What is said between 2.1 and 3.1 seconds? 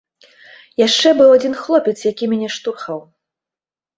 які мяне штурхаў.